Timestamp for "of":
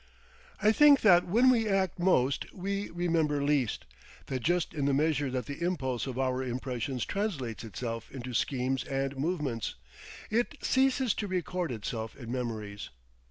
6.07-6.17